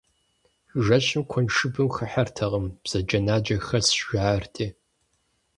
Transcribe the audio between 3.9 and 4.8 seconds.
жаӏэрти.